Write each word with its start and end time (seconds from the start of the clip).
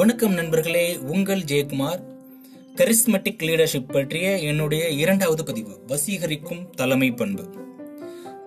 வணக்கம் 0.00 0.32
நண்பர்களே 0.32 0.98
உங்கள் 0.98 1.40
ஜெயக்குமார். 1.40 2.02
கரிஸ்மெட்டிக் 2.76 3.42
லீடர்ஷிப் 3.42 3.92
பற்றிய 3.92 4.38
என்னுடைய 4.38 4.88
இரண்டாவது 4.88 5.44
பதிவு 5.44 5.78
வசீகரிக்கும் 5.88 6.70
தலைமை 6.70 7.10
பண்பு. 7.10 7.44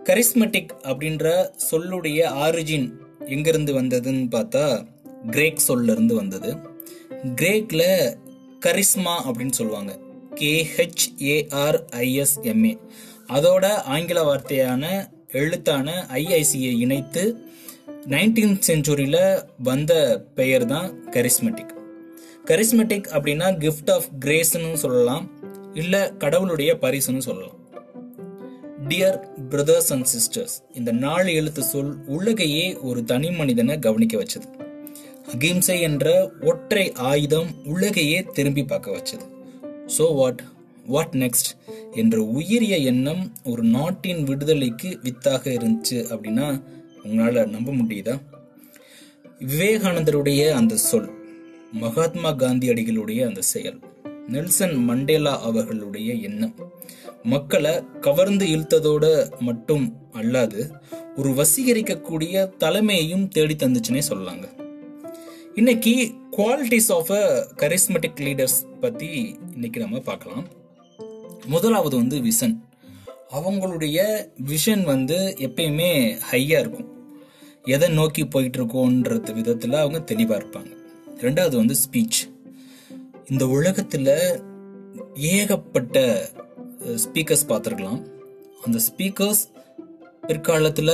கரிஸ்மெட்டிக் 0.04 0.70
அப்படின்ற 0.84 1.50
சொல்லுடைய 1.72 2.24
ஆரிஜின் 2.24 2.92
எங்கிருந்து 3.20 3.82
வந்ததுன்னு 3.82 4.28
பார்த்தா 4.32 4.88
கிரேக் 5.30 5.58
சொல்லிருந்து 5.58 6.16
வந்தது. 6.16 6.58
கிரேக்ல 7.36 8.14
கரிஸ்மா 8.66 9.04
அப்படின்னு 9.04 9.50
சொல்லுவாங்க. 9.50 10.00
கேஹெச்ஏஆர்ஐஎஸ்எம்ஏ 10.36 12.78
அதோட 13.28 13.66
ஆங்கில 13.66 14.24
வார்த்தையான 14.24 15.12
எழுத்தான 15.32 16.08
ஐஐசியை 16.14 16.66
இணைத்து 16.78 17.52
நைன்டீன்த் 18.12 18.66
செஞ்சுரியில் 18.68 19.22
வந்த 19.68 19.94
பெயர் 20.38 20.66
தான் 20.66 20.88
கரிஸ்மெட்டிக் 21.12 21.72
கரிஸ்மெட்டிக் 22.50 23.08
அப்படின்னா 23.16 23.48
கிஃப்ட் 23.62 23.92
ஆஃப் 23.92 24.08
கிரேஸ்னு 24.26 24.72
சொல்லலாம். 24.74 25.26
இல்லை 25.74 26.02
கடவுளுடைய 26.24 26.72
பரிசுன்னு 26.82 27.24
சொல்லலாம். 27.28 27.60
டியர் 28.90 29.20
பிரதர்ஸ் 29.52 29.90
அண்ட் 29.94 30.08
சிஸ்டர்ஸ் 30.14 30.56
இந்த 30.74 30.92
நாலு 31.06 31.34
எழுத்து 31.34 31.64
சொல் 31.64 31.94
உலகையே 32.18 32.68
ஒரு 32.90 33.04
தனி 33.04 33.32
மனிதனை 33.32 33.80
கவனிக்க 33.80 34.18
வச்சது. 34.24 34.50
அகிம்சை 35.34 35.78
என்ற 35.82 36.08
ஒற்றை 36.42 36.86
ஆயுதம் 37.12 37.50
உலகையே 37.76 38.20
திரும்பி 38.38 38.66
பார்க்க 38.74 38.98
வச்சது. 38.98 39.26
ஸோ 39.98 40.06
வாட் 40.20 40.44
வாட் 40.86 41.18
நெக்ஸ்ட் 41.24 41.52
என்ற 41.96 42.16
உயரிய 42.38 42.76
எண்ணம் 42.92 43.26
ஒரு 43.44 43.64
நாட்டின் 43.64 44.24
விடுதலைக்கு 44.24 44.90
வித்தாக 45.04 45.44
இருந்துச்சு 45.58 46.00
அப்படின்னா 46.14 46.48
உங்களால் 47.04 47.50
நம்ப 47.50 47.72
முடியுதா? 47.72 48.22
விவேகானந்தருடைய 49.40 50.52
அந்த 50.52 50.78
சொல் 50.78 51.12
மகாத்மா 51.72 52.30
காந்தியடிகளுடைய 52.30 53.28
அந்த 53.28 53.42
செயல் 53.42 53.80
நெல்சன் 54.28 54.76
மண்டேலா 54.76 55.42
அவர்களுடைய 55.42 56.14
எண்ணம். 56.14 56.56
மக்களை 57.24 57.84
கவர்ந்து 58.00 58.46
இழுத்ததோட 58.46 59.38
மட்டும் 59.40 59.98
அல்லாது 60.12 60.72
ஒரு 61.16 61.30
வசீகரிக்கக்கூடிய 61.30 62.52
தலைமையையும் 62.58 63.28
தேடி 63.28 63.56
தந்துச்சுன்னே 63.56 64.02
சொல்லலாங்க. 64.10 64.62
இன்னைக்கு 65.56 66.14
qualities 66.32 66.92
of 66.92 67.12
a 67.12 67.48
charismatic 67.56 68.20
leaders 68.20 68.80
பத்தி 68.80 69.38
இன்னைக்கு 69.54 69.80
நம்ம 69.80 70.00
பார்க்கலாம். 70.00 70.48
முதலாவது 71.46 71.96
வந்து 71.96 72.18
விஷன் 72.18 72.58
அவங்களுடைய 73.34 74.28
விஷன் 74.46 74.84
வந்து 74.84 75.36
எப்பயுமே 75.40 76.22
ஹையா 76.32 76.60
இருக்கும். 76.60 76.93
எதை 77.66 77.90
நோக்கி 77.90 78.28
போயிட்டு 78.28 78.66
இருக்கோன்றது 78.66 79.34
விதத்தில் 79.34 79.74
அவங்க 79.74 80.00
தெளிவாக 80.00 80.44
இருப்பாங்க. 80.44 80.72
ரெண்டாவது 81.18 81.56
வந்து 81.56 81.76
ஸ்பீச் 81.84 82.20
இந்த 83.30 83.48
உலகத்தில் 83.48 84.42
ஏகப்பட்ட 85.16 86.30
ஸ்பீக்கர்ஸ் 86.86 87.46
பார்த்துருக்கலாம். 87.48 88.02
அந்த 88.66 88.80
ஸ்பீக்கர்ஸ் 88.88 89.44
பிற்காலத்தில் 90.28 90.94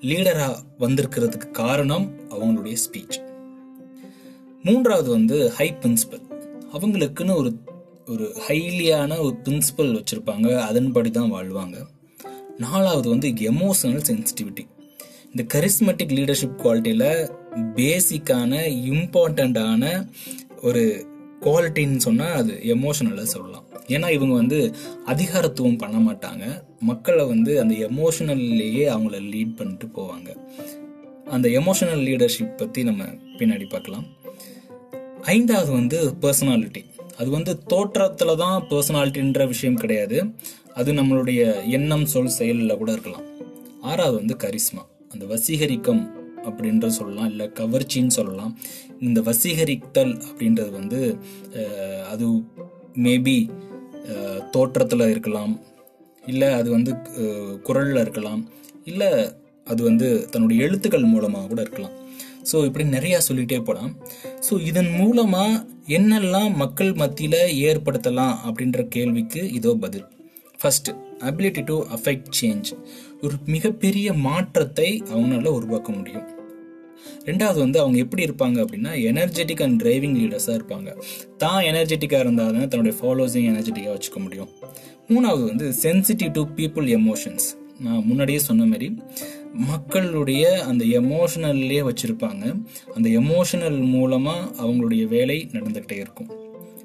லீடராக 0.00 0.56
வந்திருக்கிறதுக்கு 0.78 1.50
காரணம் 1.50 2.06
அவங்களுடைய 2.30 2.76
ஸ்பீச் 2.84 3.18
மூன்றாவது 4.62 5.10
வந்து 5.10 5.50
ஹை 5.50 5.74
பிரின்சிபல் 5.80 6.24
அவங்களுக்குன்னு 6.72 7.34
ஒரு 7.34 7.52
ஒரு 8.06 8.36
ஹைலியான 8.48 9.18
ஒரு 9.18 9.36
பிரின்சிபல் 9.44 9.92
வச்சுருப்பாங்க. 9.98 10.58
அதன்படி 10.58 11.10
தான் 11.10 11.32
வாழ்வாங்க. 11.32 11.76
நாலாவது 12.58 13.08
வந்து 13.08 13.28
எமோஷனல் 13.28 14.06
சென்சிட்டிவிட்டி 14.10 14.64
இந்த 15.34 15.42
கரிஸ்மெட்டிக் 15.54 16.14
லீடர்ஷிப் 16.18 16.60
குவாலிட்டியில் 16.62 17.30
பேசிக்கான 17.76 18.52
இம்பார்ட்டண்ட்டான 18.90 20.08
ஒரு 20.62 21.06
குவாலிட்டின்னு 21.40 21.96
சொன்னால் 21.96 22.32
அது 22.32 22.60
எமோஷனலாக 22.64 23.22
சொல்லலாம். 23.22 23.64
ஏன்னா 23.86 24.10
இவங்க 24.10 24.34
வந்து 24.34 24.74
அதிகாரத்துவம் 25.06 25.76
பண்ண 25.76 26.12
மாட்டாங்க. 26.12 26.44
மக்களை 26.80 27.24
வந்து 27.24 27.60
அந்த 27.60 27.74
எமோஷனல்லையே 27.74 28.86
அவங்கள 28.94 29.20
லீட் 29.32 29.56
பண்ணிட்டு 29.56 29.86
போவாங்க. 29.86 30.36
அந்த 31.24 31.48
எமோஷனல் 31.48 32.04
லீடர்ஷிப் 32.08 32.56
பற்றி 32.56 32.84
நம்ம 32.84 33.04
பின்னாடி 33.38 33.68
பார்க்கலாம். 33.68 34.06
ஐந்தாவது 35.22 35.72
வந்து 35.72 36.14
பர்சனாலிட்டி 36.20 36.84
அது 37.18 37.30
வந்து 37.30 37.58
தோற்றத்தில் 37.58 38.36
தான் 38.36 38.64
பர்சனாலிட்டின்ற 38.70 39.46
விஷயம் 39.46 39.74
கிடையாது. 39.74 40.18
அது 40.74 40.92
நம்மளுடைய 40.92 41.68
எண்ணம் 41.68 42.06
சொல் 42.06 42.28
செயலில் 42.28 42.76
கூட 42.76 42.92
இருக்கலாம். 42.92 43.26
ஆறாவது 43.80 44.16
வந்து 44.16 44.36
கரிஸ்மா 44.36 44.84
அந்த 45.12 45.24
வசீகரிக்கம் 45.34 46.02
அப்படின்ற 46.48 46.86
சொல்லலாம் 46.98 47.30
இல்லை 47.32 47.46
கவர்ச்சின்னு 47.60 48.16
சொல்லலாம். 48.18 48.52
இந்த 49.06 49.20
வசீகரித்தல் 49.28 50.14
அப்படின்றது 50.28 50.70
வந்து 50.80 51.00
அது 52.12 52.26
மேபி 53.06 53.38
தோற்றத்தில் 54.54 55.10
இருக்கலாம் 55.14 55.54
இல்லை 56.24 56.48
அது 56.60 56.68
வந்து 56.76 56.92
குரலில் 57.66 58.02
இருக்கலாம் 58.04 58.42
இல்லை 58.90 59.10
அது 59.72 59.80
வந்து 59.88 60.08
தன்னுடைய 60.32 60.58
எழுத்துக்கள் 60.66 61.10
மூலமாக 61.14 61.48
கூட 61.50 61.60
இருக்கலாம். 61.66 61.96
ஸோ 62.50 62.56
இப்படி 62.68 62.84
நிறையா 62.96 63.18
சொல்லிகிட்டே 63.26 63.58
போகலாம் 63.68 63.90
ஸோ 64.46 64.54
இதன் 64.70 64.92
மூலமாக 65.00 65.58
என்னெல்லாம் 65.96 66.52
மக்கள் 66.62 66.92
மத்தியில் 67.02 67.40
ஏற்படுத்தலாம் 67.68 68.34
அப்படின்ற 68.46 68.82
கேள்விக்கு 68.94 69.42
இதோ 69.58 69.72
பதில். 69.84 70.06
First 70.60 70.94
ability 71.28 71.64
to 71.64 71.76
affect 71.96 72.30
change 72.40 72.70
ஒரு 73.22 73.36
மிகப்பெரிய 73.46 74.12
மாற்றத்தை 74.12 75.02
அவங்களால 75.14 75.46
உருவாக்க 75.46 75.92
முடியும். 75.92 76.26
ரெண்டாவது 77.24 77.58
வந்து 77.58 77.80
அவங்க 77.80 77.98
எப்படி 77.98 78.24
இருப்பாங்க 78.24 78.58
அப்படின்னா 78.64 78.92
எனர்ஜெட்டிக் 79.10 79.62
அண்ட் 79.62 79.82
டிரைவிங் 79.82 80.16
லீடர்ஸாக 80.20 80.58
இருப்பாங்க. 80.58 80.88
தான் 81.36 81.64
எனர்ஜெட்டிக்காக 81.64 82.18
இருந்தால் 82.18 82.52
தான் 82.52 82.68
தன்னுடைய 82.68 82.94
ஃபாலோஸையும் 83.00 83.48
எனர்ஜெட்டிக்காக 83.52 83.94
வச்சுக்க 83.96 84.20
முடியும். 84.22 84.48
மூணாவது 85.08 85.44
வந்து 85.44 85.68
சென்சிட்டிவ் 85.82 86.32
டு 86.32 86.42
பீப்புள் 86.56 86.88
எமோஷன்ஸ் 86.98 87.46
நான் 87.80 88.04
முன்னாடியே 88.04 88.38
சொன்ன 88.38 88.64
மாதிரி 88.64 88.96
மக்களுடைய 89.52 90.64
அந்த 90.64 90.84
எமோஷனல்லே 90.84 91.80
வச்சுருப்பாங்க. 91.88 92.44
அந்த 92.94 93.08
எமோஷனல் 93.08 93.78
மூலமாக 93.80 94.62
அவங்களுடைய 94.62 95.04
வேலை 95.06 95.48
நடந்துக்கிட்டே 95.52 95.98
இருக்கும். 96.04 96.30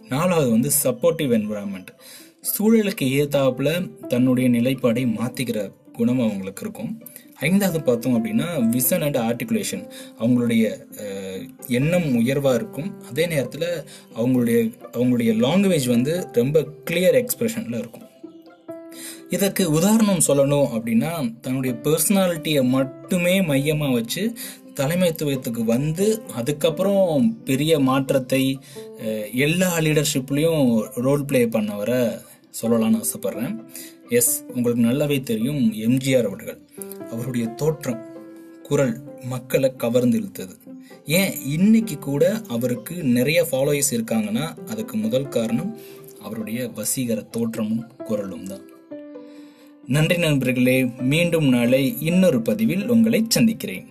நாலாவது 0.10 0.50
வந்து 0.50 0.70
சப்போர்ட்டிவ் 0.84 1.32
என்விரான்மெண்ட் 1.40 1.92
சூழலுக்கு 2.52 3.06
ஏத்தாப்புல 3.20 3.70
தன்னுடைய 4.08 4.48
நிலைப்பாடை 4.50 5.04
மாற்றிக்கிற 5.18 5.60
குணம் 5.98 6.22
அவங்களுக்கு 6.26 6.64
இருக்கும். 6.66 6.92
ஐந்தாவது 7.40 7.80
பார்த்தோம் 7.84 8.16
அப்படின்னா 8.18 8.48
விசன் 8.74 9.04
அண்ட் 9.06 9.20
ஆர்டிகுலேஷன் 9.28 9.84
அவங்களுடைய 10.20 10.64
எண்ணம் 11.68 12.08
உயர்வாக 12.16 12.56
இருக்கும். 12.56 12.90
அதே 13.10 13.26
நேரத்தில் 13.26 13.70
அவங்களுடைய 14.20 14.58
அவங்களுடைய 14.96 15.34
லாங்குவேஜ் 15.46 15.88
வந்து 15.88 16.16
ரொம்ப 16.32 16.66
கிளியர் 16.90 17.20
எக்ஸ்பிரஷனில் 17.22 17.80
இருக்கும். 17.82 18.08
இதற்கு 19.30 19.64
உதாரணம் 19.72 20.26
சொல்லணும் 20.28 20.68
அப்படின்னா 20.76 21.14
தன்னுடைய 21.42 21.74
பர்சனாலிட்டியை 21.86 22.64
மட்டுமே 22.76 23.36
மையமாக 23.42 23.94
வச்சு 23.94 24.24
தலைமைத்துவத்துக்கு 24.80 25.64
வந்து 25.76 26.06
அதுக்கப்புறம் 26.36 27.26
பெரிய 27.46 27.74
மாற்றத்தை 27.80 28.44
எல்லா 29.46 29.72
லீடர்ஷிப்லேயும் 29.80 30.64
ரோல் 31.06 31.26
பிளே 31.26 31.42
பண்ணவரை 31.46 32.04
சொல்லலாம்னு 32.62 33.04
ஆசைப்பட்றேன். 33.04 33.66
எஸ் 34.10 34.46
உங்களுக்கு 34.56 34.84
நல்லாவே 34.84 35.24
தெரியும் 35.24 35.74
எம்ஜிஆர் 35.74 36.26
அவர்கள். 36.26 36.60
அவருடைய 37.12 37.48
தோற்றம் 37.48 38.06
குரல் 38.64 39.02
மக்களை 39.24 39.76
கவர்ந்து 39.76 40.20
இழுத்தது. 40.20 40.56
ஏன் 41.06 41.42
இன்னைக்கு 41.46 42.00
கூட 42.00 42.42
அவருக்கு 42.48 43.04
நிறைய 43.04 43.48
ஃபாலோயர்ஸ் 43.52 43.92
இருக்காங்கன்னா 43.92 44.68
அதுக்கு 44.68 44.98
முதல் 44.98 45.28
காரணம் 45.28 45.78
அவருடைய 46.22 46.72
வசீகர 46.76 47.30
தோற்றமும் 47.30 47.88
குரலும் 47.98 48.46
தான். 48.46 48.66
நன்றி 49.88 50.18
நண்பர்களே 50.18 50.84
மீண்டும் 50.84 51.50
நாளை 51.50 51.96
இன்னொரு 52.00 52.42
பதிவில் 52.42 52.88
உங்களை 52.88 53.26
சந்திக்கிறேன். 53.28 53.88